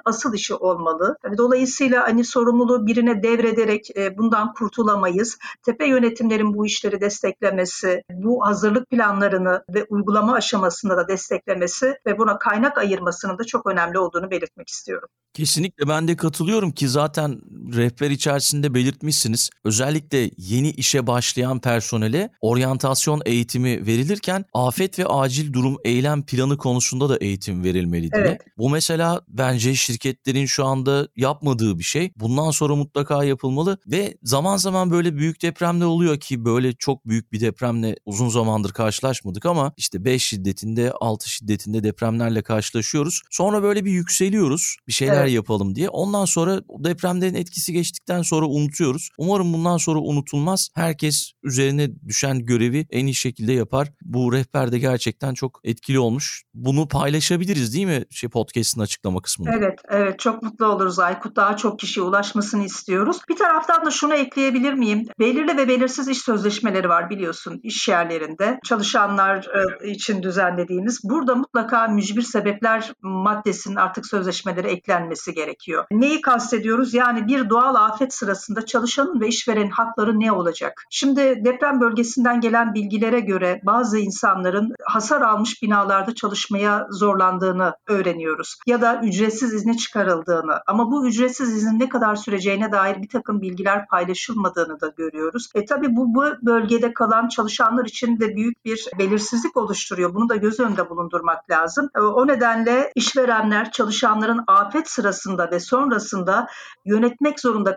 asıl 0.04 0.34
işi 0.34 0.54
olmalı. 0.54 1.16
Dolayısıyla 1.38 2.02
hani 2.02 2.24
sorumluluğu 2.24 2.86
birine 2.86 3.22
devrederek 3.22 3.96
e, 3.96 4.18
bundan 4.18 4.52
kurtulamayız. 4.52 5.38
Tepe 5.62 5.86
yönetimlerin 5.86 6.54
bu 6.54 6.66
işleri 6.66 7.00
desteklemesi, 7.00 8.02
bu 8.12 8.46
hazırlık 8.46 8.90
planlarını 8.90 9.64
ve 9.74 9.84
uygulama 9.84 10.32
aşamasında 10.32 10.96
da 10.96 11.08
desteklemesi 11.08 11.94
ve 12.06 12.18
buna 12.18 12.38
kaynak 12.38 12.78
ayırmasının 12.78 13.38
da 13.38 13.44
çok 13.44 13.66
önemli 13.66 13.98
olduğunu 13.98 14.30
belirtmek 14.30 14.68
istiyorum. 14.68 15.08
Kesinlikle 15.34 15.88
ben 15.88 16.08
de 16.08 16.16
katılıyorum 16.16 16.70
ki 16.70 16.88
zaten 16.88 17.40
rehber 17.76 18.10
içerisinde 18.10 18.74
belirtmişsiniz. 18.78 19.50
Özellikle 19.64 20.30
yeni 20.36 20.70
işe 20.70 21.06
başlayan 21.06 21.60
personele 21.60 22.30
oryantasyon 22.40 23.22
eğitimi 23.26 23.86
verilirken 23.86 24.44
afet 24.54 24.98
ve 24.98 25.06
acil 25.06 25.52
durum 25.52 25.76
eylem 25.84 26.22
planı 26.22 26.56
konusunda 26.56 27.08
da 27.08 27.16
eğitim 27.16 27.64
verilmeli 27.64 28.12
diye. 28.12 28.22
Evet. 28.22 28.40
Bu 28.58 28.70
mesela 28.70 29.20
bence 29.28 29.74
şirketlerin 29.74 30.46
şu 30.46 30.64
anda 30.64 31.08
yapmadığı 31.16 31.78
bir 31.78 31.84
şey. 31.84 32.12
Bundan 32.16 32.50
sonra 32.50 32.76
mutlaka 32.76 33.24
yapılmalı 33.24 33.78
ve 33.86 34.18
zaman 34.22 34.56
zaman 34.56 34.90
böyle 34.90 35.16
büyük 35.16 35.42
depremler 35.42 35.86
oluyor 35.86 36.20
ki 36.20 36.44
böyle 36.44 36.72
çok 36.72 37.08
büyük 37.08 37.32
bir 37.32 37.40
depremle 37.40 37.96
uzun 38.06 38.28
zamandır 38.28 38.72
karşılaşmadık 38.72 39.46
ama 39.46 39.72
işte 39.76 40.04
5 40.04 40.24
şiddetinde 40.24 40.92
6 40.92 41.30
şiddetinde 41.30 41.82
depremlerle 41.82 42.42
karşılaşıyoruz. 42.42 43.22
Sonra 43.30 43.62
böyle 43.62 43.84
bir 43.84 43.90
yükseliyoruz 43.90 44.76
bir 44.88 44.92
şeyler 44.92 45.22
evet. 45.22 45.32
yapalım 45.32 45.74
diye. 45.74 45.88
Ondan 45.88 46.24
sonra 46.24 46.62
depremlerin 46.68 47.34
etkisi 47.34 47.72
geçtikten 47.72 48.22
sonra 48.22 48.46
unutuyoruz. 48.68 49.10
Umarım 49.18 49.52
bundan 49.52 49.76
sonra 49.76 49.98
unutulmaz. 49.98 50.68
Herkes 50.74 51.32
üzerine 51.42 51.88
düşen 52.08 52.38
görevi 52.44 52.86
en 52.90 53.06
iyi 53.06 53.14
şekilde 53.14 53.52
yapar. 53.52 53.88
Bu 54.02 54.32
rehber 54.32 54.72
de 54.72 54.78
gerçekten 54.78 55.34
çok 55.34 55.60
etkili 55.64 55.98
olmuş. 55.98 56.42
Bunu 56.54 56.88
paylaşabiliriz 56.88 57.74
değil 57.74 57.86
mi 57.86 58.04
şey 58.10 58.30
podcast'in 58.30 58.80
açıklama 58.80 59.22
kısmında? 59.22 59.50
Evet, 59.58 59.78
evet 59.88 60.18
çok 60.18 60.42
mutlu 60.42 60.66
oluruz 60.66 60.98
Aykut. 60.98 61.36
Daha 61.36 61.56
çok 61.56 61.78
kişiye 61.78 62.06
ulaşmasını 62.06 62.64
istiyoruz. 62.64 63.16
Bir 63.28 63.36
taraftan 63.36 63.86
da 63.86 63.90
şunu 63.90 64.14
ekleyebilir 64.14 64.72
miyim? 64.72 65.06
Belirli 65.18 65.56
ve 65.56 65.68
belirsiz 65.68 66.08
iş 66.08 66.18
sözleşmeleri 66.18 66.88
var 66.88 67.10
biliyorsun 67.10 67.60
iş 67.62 67.88
yerlerinde. 67.88 68.58
Çalışanlar 68.64 69.46
e, 69.82 69.90
için 69.90 70.22
düzenlediğimiz. 70.22 71.00
Burada 71.04 71.34
mutlaka 71.34 71.86
mücbir 71.86 72.22
sebepler 72.22 72.92
maddesinin 73.02 73.76
artık 73.76 74.06
sözleşmelere 74.06 74.70
eklenmesi 74.70 75.34
gerekiyor. 75.34 75.84
Neyi 75.90 76.20
kastediyoruz? 76.20 76.94
Yani 76.94 77.26
bir 77.26 77.50
doğal 77.50 77.74
afet 77.74 78.14
sırasında 78.14 78.57
çalışanın 78.66 79.20
ve 79.20 79.28
işverenin 79.28 79.70
hakları 79.70 80.20
ne 80.20 80.32
olacak? 80.32 80.84
Şimdi 80.90 81.44
deprem 81.44 81.80
bölgesinden 81.80 82.40
gelen 82.40 82.74
bilgilere 82.74 83.20
göre 83.20 83.60
bazı 83.64 83.98
insanların 83.98 84.74
hasar 84.84 85.20
almış 85.20 85.62
binalarda 85.62 86.14
çalışmaya 86.14 86.86
zorlandığını 86.90 87.74
öğreniyoruz. 87.86 88.56
Ya 88.66 88.80
da 88.80 89.00
ücretsiz 89.04 89.54
izne 89.54 89.76
çıkarıldığını 89.76 90.60
ama 90.66 90.90
bu 90.90 91.06
ücretsiz 91.08 91.54
izin 91.54 91.78
ne 91.78 91.88
kadar 91.88 92.16
süreceğine 92.16 92.72
dair 92.72 93.02
bir 93.02 93.08
takım 93.08 93.40
bilgiler 93.40 93.86
paylaşılmadığını 93.86 94.80
da 94.80 94.88
görüyoruz. 94.96 95.50
E 95.54 95.64
tabii 95.64 95.96
bu, 95.96 96.14
bu 96.14 96.24
bölgede 96.42 96.92
kalan 96.94 97.28
çalışanlar 97.28 97.84
için 97.84 98.20
de 98.20 98.36
büyük 98.36 98.64
bir 98.64 98.86
belirsizlik 98.98 99.56
oluşturuyor. 99.56 100.14
Bunu 100.14 100.28
da 100.28 100.36
göz 100.36 100.60
önünde 100.60 100.90
bulundurmak 100.90 101.50
lazım. 101.50 101.90
E, 101.96 102.00
o 102.00 102.26
nedenle 102.26 102.92
işverenler 102.94 103.70
çalışanların 103.72 104.44
afet 104.46 104.90
sırasında 104.90 105.50
ve 105.50 105.60
sonrasında 105.60 106.46
yönetmek 106.84 107.40
zorunda 107.40 107.76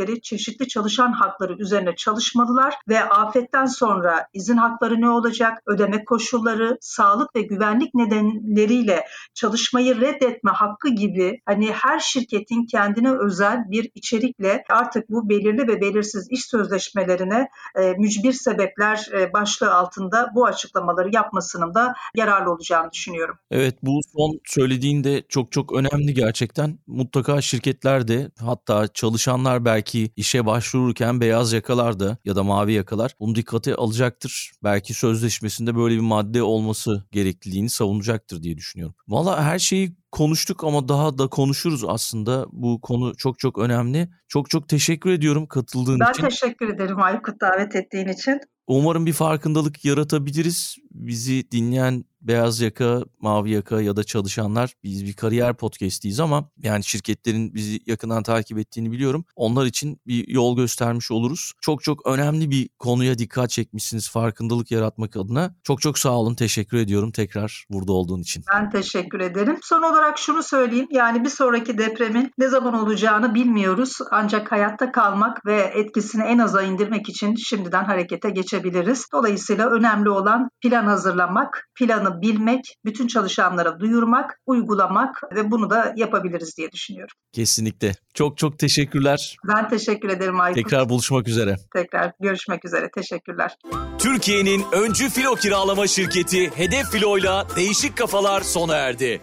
kalabilecekleri 0.00 0.22
çeşitli 0.22 0.68
çalışan 0.68 1.12
hakları 1.12 1.56
üzerine 1.58 1.96
çalışmalılar 1.96 2.74
ve 2.88 3.04
afetten 3.04 3.66
sonra 3.66 4.26
izin 4.32 4.56
hakları 4.56 5.00
ne 5.00 5.08
olacak, 5.08 5.62
ödeme 5.66 6.04
koşulları, 6.04 6.78
sağlık 6.80 7.36
ve 7.36 7.42
güvenlik 7.42 7.94
nedenleriyle 7.94 9.04
çalışmayı 9.34 10.00
reddetme 10.00 10.50
hakkı 10.50 10.88
gibi 10.88 11.40
hani 11.46 11.72
her 11.72 11.98
şirketin 12.00 12.66
kendine 12.66 13.12
özel 13.12 13.70
bir 13.70 13.90
içerikle 13.94 14.64
artık 14.70 15.10
bu 15.10 15.28
belirli 15.28 15.68
ve 15.68 15.80
belirsiz 15.80 16.26
iş 16.30 16.44
sözleşmelerine 16.44 17.48
e, 17.78 17.92
mücbir 17.98 18.32
sebepler 18.32 19.08
e, 19.12 19.32
başlığı 19.32 19.74
altında 19.74 20.30
bu 20.34 20.46
açıklamaları 20.46 21.08
yapmasının 21.12 21.74
da 21.74 21.94
yararlı 22.14 22.52
olacağını 22.52 22.92
düşünüyorum. 22.92 23.36
Evet 23.50 23.74
bu 23.82 24.00
son 24.16 24.40
söylediğin 24.44 25.04
de 25.04 25.22
çok 25.28 25.52
çok 25.52 25.72
önemli 25.72 26.14
gerçekten. 26.14 26.78
Mutlaka 26.86 27.40
şirketler 27.40 28.08
de 28.08 28.30
hatta 28.40 28.88
çalışanlar 28.88 29.64
belki 29.64 29.89
işe 29.94 30.46
başvururken 30.46 31.20
beyaz 31.20 31.52
yakalar 31.52 32.00
da 32.00 32.18
ya 32.24 32.36
da 32.36 32.42
mavi 32.42 32.72
yakalar 32.72 33.14
bunu 33.20 33.34
dikkate 33.34 33.74
alacaktır. 33.74 34.52
Belki 34.64 34.94
sözleşmesinde 34.94 35.76
böyle 35.76 35.94
bir 35.94 36.00
madde 36.00 36.42
olması 36.42 37.04
gerekliliğini 37.12 37.68
savunacaktır 37.68 38.42
diye 38.42 38.56
düşünüyorum. 38.56 38.94
Valla 39.08 39.44
her 39.44 39.58
şeyi 39.58 39.96
konuştuk 40.12 40.64
ama 40.64 40.88
daha 40.88 41.18
da 41.18 41.26
konuşuruz 41.26 41.84
aslında. 41.84 42.46
Bu 42.52 42.80
konu 42.80 43.16
çok 43.16 43.38
çok 43.38 43.58
önemli. 43.58 44.08
Çok 44.28 44.50
çok 44.50 44.68
teşekkür 44.68 45.10
ediyorum 45.10 45.46
katıldığın 45.46 46.00
ben 46.00 46.10
için. 46.10 46.22
Ben 46.22 46.28
teşekkür 46.28 46.68
ederim 46.68 47.02
Aykut 47.02 47.40
davet 47.40 47.76
ettiğin 47.76 48.08
için. 48.08 48.40
Umarım 48.66 49.06
bir 49.06 49.12
farkındalık 49.12 49.84
yaratabiliriz. 49.84 50.76
Bizi 50.90 51.50
dinleyen 51.50 52.04
beyaz 52.20 52.60
yaka, 52.60 53.02
mavi 53.20 53.50
yaka 53.50 53.80
ya 53.80 53.96
da 53.96 54.04
çalışanlar 54.04 54.74
biz 54.84 55.06
bir 55.06 55.12
kariyer 55.12 55.54
podcast'iyiz 55.54 56.20
ama 56.20 56.48
yani 56.62 56.84
şirketlerin 56.84 57.54
bizi 57.54 57.80
yakından 57.86 58.22
takip 58.22 58.58
ettiğini 58.58 58.92
biliyorum. 58.92 59.24
Onlar 59.36 59.66
için 59.66 60.00
bir 60.06 60.28
yol 60.28 60.56
göstermiş 60.56 61.10
oluruz. 61.10 61.52
Çok 61.60 61.82
çok 61.82 62.06
önemli 62.06 62.50
bir 62.50 62.68
konuya 62.78 63.18
dikkat 63.18 63.50
çekmişsiniz 63.50 64.10
farkındalık 64.10 64.70
yaratmak 64.70 65.16
adına. 65.16 65.54
Çok 65.62 65.80
çok 65.80 65.98
sağ 65.98 66.10
olun. 66.10 66.34
Teşekkür 66.34 66.78
ediyorum 66.78 67.12
tekrar 67.12 67.66
burada 67.70 67.92
olduğun 67.92 68.20
için. 68.20 68.44
Ben 68.54 68.70
teşekkür 68.70 69.20
ederim. 69.20 69.58
Son 69.62 69.82
olarak 69.82 70.18
şunu 70.18 70.42
söyleyeyim. 70.42 70.88
Yani 70.90 71.24
bir 71.24 71.28
sonraki 71.28 71.78
depremin 71.78 72.32
ne 72.38 72.48
zaman 72.48 72.74
olacağını 72.74 73.34
bilmiyoruz. 73.34 73.98
Ancak 74.10 74.52
hayatta 74.52 74.92
kalmak 74.92 75.46
ve 75.46 75.72
etkisini 75.74 76.22
en 76.22 76.38
aza 76.38 76.62
indirmek 76.62 77.08
için 77.08 77.34
şimdiden 77.34 77.84
harekete 77.84 78.30
geçebiliriz. 78.30 79.06
Dolayısıyla 79.12 79.70
önemli 79.70 80.10
olan 80.10 80.50
plan 80.80 80.86
hazırlamak, 80.86 81.68
planı 81.74 82.22
bilmek, 82.22 82.76
bütün 82.84 83.06
çalışanlara 83.06 83.80
duyurmak, 83.80 84.40
uygulamak 84.46 85.22
ve 85.34 85.50
bunu 85.50 85.70
da 85.70 85.94
yapabiliriz 85.96 86.56
diye 86.56 86.72
düşünüyorum. 86.72 87.14
Kesinlikle. 87.32 87.94
Çok 88.14 88.38
çok 88.38 88.58
teşekkürler. 88.58 89.36
Ben 89.48 89.68
teşekkür 89.68 90.08
ederim 90.08 90.40
Aykut. 90.40 90.62
Tekrar 90.62 90.88
buluşmak 90.88 91.28
üzere. 91.28 91.56
Tekrar 91.74 92.12
görüşmek 92.20 92.64
üzere. 92.64 92.90
Teşekkürler. 92.94 93.56
Türkiye'nin 93.98 94.64
öncü 94.72 95.08
filo 95.08 95.34
kiralama 95.34 95.86
şirketi 95.86 96.50
Hedef 96.56 96.90
Filo'yla 96.92 97.46
değişik 97.56 97.96
kafalar 97.96 98.40
sona 98.40 98.76
erdi. 98.76 99.20